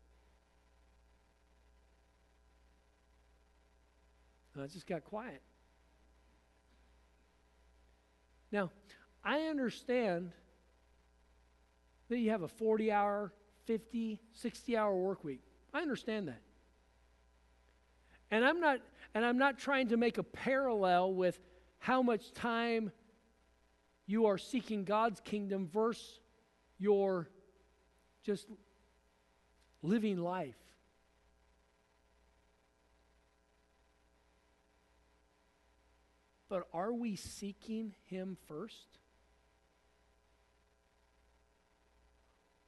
[4.54, 5.42] And I just got quiet.
[8.50, 8.70] Now,
[9.22, 10.32] I understand
[12.08, 13.32] that you have a 40 hour,
[13.66, 15.42] 50, 60 hour work week.
[15.74, 16.40] I understand that.
[18.30, 18.80] And I'm not
[19.14, 21.40] and I'm not trying to make a parallel with
[21.78, 22.92] how much time
[24.06, 26.20] you are seeking God's kingdom versus
[26.78, 27.30] your
[28.22, 28.46] just
[29.82, 30.54] living life.
[36.48, 38.98] But are we seeking Him first?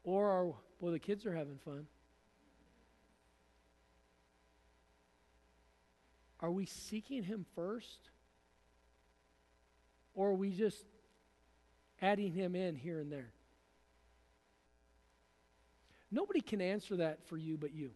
[0.02, 0.46] Or are,
[0.80, 1.86] well, the kids are having fun.
[6.40, 8.10] Are we seeking Him first?
[10.14, 10.84] Or are we just
[12.00, 13.32] adding Him in here and there?
[16.10, 17.90] Nobody can answer that for you but you.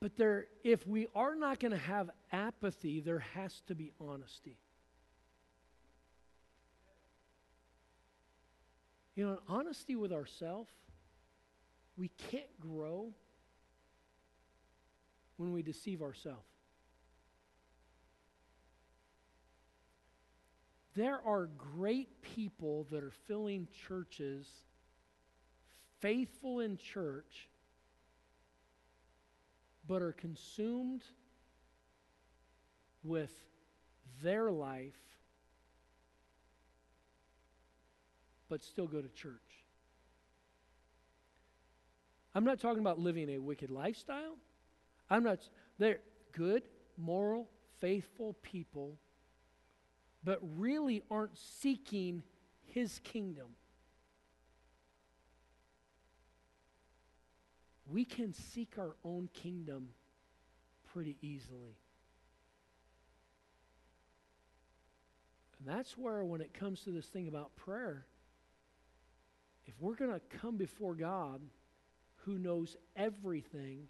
[0.00, 4.56] But there, if we are not going to have apathy, there has to be honesty.
[9.14, 10.70] You know, honesty with ourselves
[12.00, 13.12] we can't grow
[15.36, 16.48] when we deceive ourselves.
[20.96, 24.46] There are great people that are filling churches,
[26.00, 27.50] faithful in church,
[29.86, 31.02] but are consumed
[33.04, 33.30] with
[34.22, 34.94] their life,
[38.48, 39.59] but still go to church.
[42.34, 44.36] I'm not talking about living a wicked lifestyle.
[45.08, 45.40] I'm not,
[45.78, 46.00] they're
[46.32, 46.62] good,
[46.96, 47.48] moral,
[47.80, 48.96] faithful people,
[50.22, 52.22] but really aren't seeking
[52.66, 53.46] his kingdom.
[57.90, 59.88] We can seek our own kingdom
[60.92, 61.76] pretty easily.
[65.58, 68.06] And that's where, when it comes to this thing about prayer,
[69.66, 71.40] if we're going to come before God,
[72.24, 73.88] who knows everything,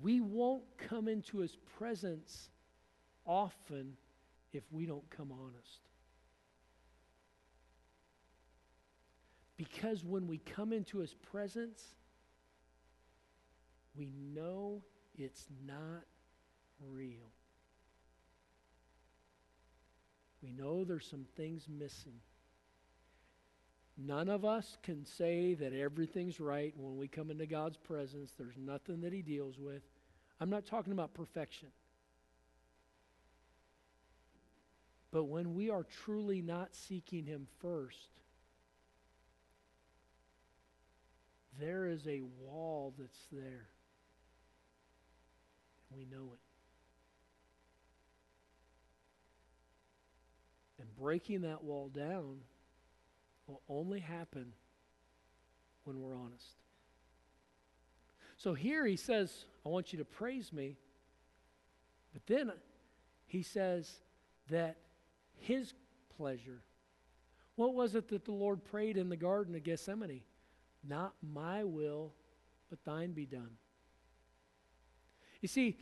[0.00, 2.50] we won't come into his presence
[3.26, 3.96] often
[4.52, 5.80] if we don't come honest.
[9.56, 11.82] Because when we come into his presence,
[13.96, 14.82] we know
[15.16, 16.04] it's not
[16.88, 17.32] real.
[20.40, 22.20] We know there's some things missing.
[24.00, 28.32] None of us can say that everything's right when we come into God's presence.
[28.38, 29.82] There's nothing that He deals with.
[30.40, 31.68] I'm not talking about perfection.
[35.10, 38.08] But when we are truly not seeking Him first,
[41.58, 43.66] there is a wall that's there.
[45.96, 46.40] We know it.
[50.80, 52.36] And breaking that wall down
[53.48, 54.52] will only happen
[55.84, 56.46] when we're honest.
[58.36, 60.76] So here he says, I want you to praise me.
[62.12, 62.52] But then
[63.26, 63.90] he says
[64.50, 64.76] that
[65.40, 65.72] his
[66.16, 66.62] pleasure.
[67.56, 70.22] What was it that the Lord prayed in the Garden of Gethsemane?
[70.86, 72.12] Not my will,
[72.70, 73.50] but thine be done.
[75.40, 75.78] You see,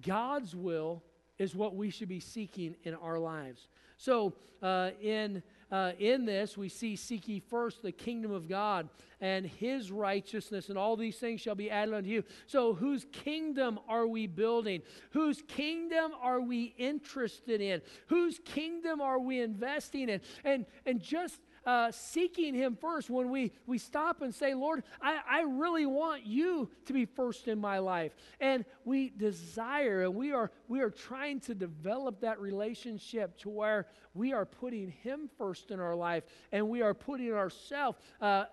[0.00, 1.02] God's will
[1.38, 3.68] is what we should be seeking in our lives.
[3.98, 5.42] So, uh, in
[5.72, 8.90] uh, in this, we see seek ye first the kingdom of God
[9.22, 12.24] and his righteousness, and all these things shall be added unto you.
[12.46, 14.82] So, whose kingdom are we building?
[15.12, 17.80] Whose kingdom are we interested in?
[18.08, 20.20] Whose kingdom are we investing in?
[20.44, 25.20] And, and just uh, seeking Him first, when we, we stop and say, Lord, I,
[25.28, 28.12] I really want you to be first in my life.
[28.40, 33.86] And we desire and we are, we are trying to develop that relationship to where
[34.14, 38.44] we are putting Him first in our life and we are putting ourselves uh,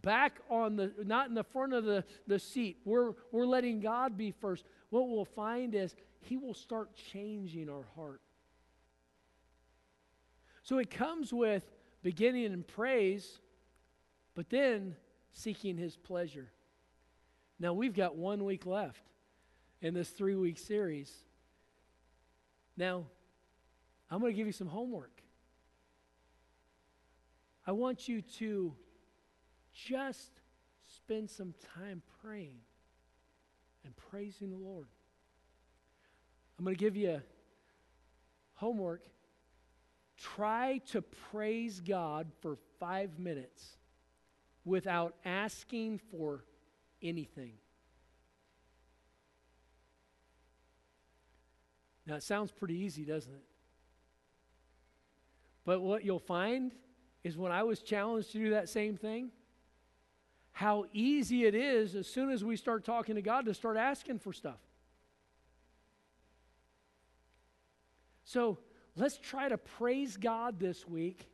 [0.00, 2.78] back on the, not in the front of the, the seat.
[2.84, 4.64] We're, we're letting God be first.
[4.90, 8.20] What we'll find is He will start changing our heart.
[10.62, 11.64] So it comes with
[12.02, 13.38] beginning in praise,
[14.34, 14.96] but then
[15.32, 16.50] seeking his pleasure.
[17.58, 19.02] Now we've got one week left
[19.80, 21.12] in this three week series.
[22.76, 23.04] Now,
[24.10, 25.22] I'm going to give you some homework.
[27.66, 28.74] I want you to
[29.72, 30.30] just
[30.86, 32.58] spend some time praying
[33.84, 34.86] and praising the Lord.
[36.58, 37.20] I'm going to give you
[38.54, 39.02] homework
[40.16, 43.76] Try to praise God for five minutes
[44.64, 46.44] without asking for
[47.02, 47.54] anything.
[52.06, 53.44] Now, it sounds pretty easy, doesn't it?
[55.64, 56.72] But what you'll find
[57.22, 59.30] is when I was challenged to do that same thing,
[60.52, 64.18] how easy it is as soon as we start talking to God to start asking
[64.18, 64.58] for stuff.
[68.24, 68.58] So,
[68.96, 71.26] let's try to praise God this week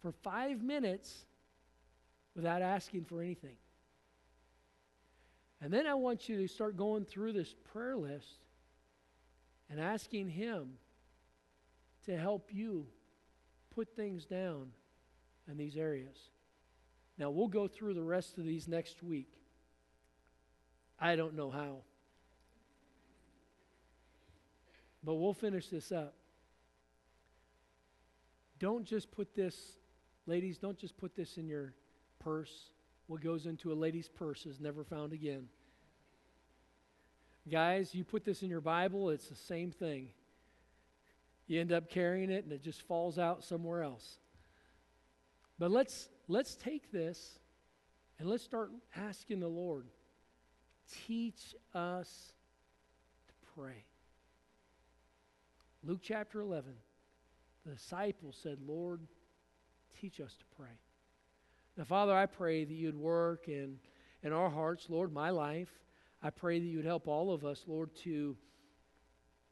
[0.00, 1.24] for five minutes
[2.34, 3.56] without asking for anything.
[5.60, 8.40] And then I want you to start going through this prayer list
[9.70, 10.72] and asking Him
[12.06, 12.86] to help you
[13.74, 14.72] put things down
[15.48, 16.16] in these areas.
[17.16, 19.32] Now, we'll go through the rest of these next week.
[20.98, 21.78] I don't know how.
[25.04, 26.14] But we'll finish this up.
[28.62, 29.72] Don't just put this,
[30.24, 31.74] ladies, don't just put this in your
[32.20, 32.70] purse.
[33.08, 35.48] What goes into a lady's purse is never found again.
[37.50, 40.10] Guys, you put this in your Bible, it's the same thing.
[41.48, 44.18] You end up carrying it and it just falls out somewhere else.
[45.58, 47.40] But let's let's take this
[48.20, 49.88] and let's start asking the Lord,
[51.08, 52.32] teach us
[53.26, 53.84] to pray.
[55.82, 56.74] Luke chapter 11
[57.64, 59.00] the disciples said, Lord,
[60.00, 60.78] teach us to pray.
[61.76, 63.76] Now, Father, I pray that you'd work in,
[64.22, 65.70] in our hearts, Lord, my life.
[66.22, 68.36] I pray that you would help all of us, Lord, to,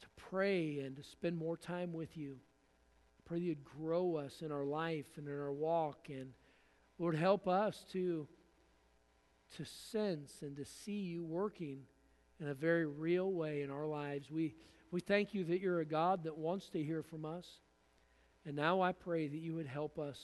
[0.01, 2.37] to pray and to spend more time with you.
[3.19, 6.09] I pray that you'd grow us in our life and in our walk.
[6.09, 6.33] And,
[6.99, 8.27] Lord, help us to,
[9.57, 11.81] to sense and to see you working
[12.41, 14.31] in a very real way in our lives.
[14.31, 14.55] We,
[14.91, 17.47] we thank you that you're a God that wants to hear from us.
[18.47, 20.19] And now I pray that you would help us.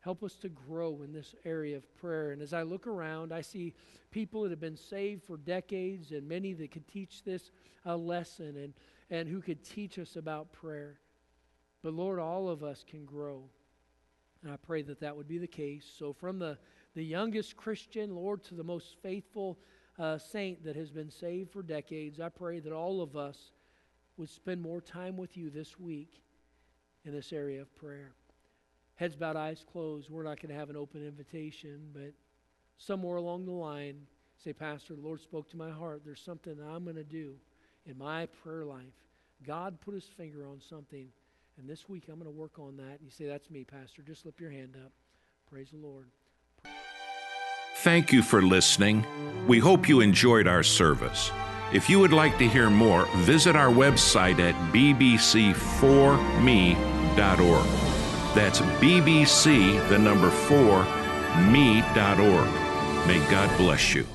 [0.00, 2.30] Help us to grow in this area of prayer.
[2.30, 3.74] And as I look around, I see
[4.10, 7.50] people that have been saved for decades and many that could teach this
[7.84, 8.72] a lesson and,
[9.10, 11.00] and who could teach us about prayer.
[11.82, 13.42] But Lord, all of us can grow.
[14.42, 15.90] And I pray that that would be the case.
[15.98, 16.56] So, from the,
[16.94, 19.58] the youngest Christian, Lord, to the most faithful
[19.98, 23.52] uh, saint that has been saved for decades, I pray that all of us
[24.16, 26.22] would spend more time with you this week
[27.04, 28.12] in this area of prayer.
[28.96, 30.10] Heads bowed, eyes closed.
[30.10, 32.12] We're not going to have an open invitation, but
[32.76, 34.06] somewhere along the line,
[34.42, 36.02] say, Pastor, the Lord spoke to my heart.
[36.04, 37.34] There's something I'm going to do
[37.86, 38.84] in my prayer life.
[39.46, 41.08] God put his finger on something,
[41.58, 42.98] and this week I'm going to work on that.
[42.98, 44.02] And you say, That's me, Pastor.
[44.02, 44.92] Just slip your hand up.
[45.50, 46.10] Praise the Lord.
[47.76, 49.06] Thank you for listening.
[49.46, 51.32] We hope you enjoyed our service.
[51.72, 57.66] If you would like to hear more, visit our website at bbc4me.com me.org.
[58.34, 60.84] That's bbc, the number 4,
[61.50, 62.48] me.org.
[63.06, 64.06] May God bless you.